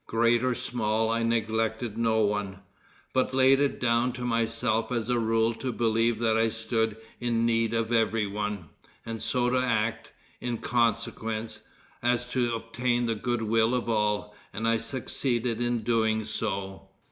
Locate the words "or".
0.43-0.55